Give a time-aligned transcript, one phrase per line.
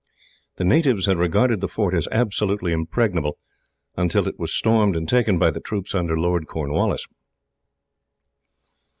[0.55, 3.37] The natives had regarded the fort as absolutely impregnable,
[3.95, 4.95] until it was stormed
[5.39, 7.05] by the troops under Lord Cornwallis.